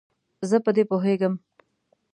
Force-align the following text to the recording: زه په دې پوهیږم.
زه 0.49 0.57
په 0.65 0.71
دې 0.75 0.83
پوهیږم. 0.91 1.33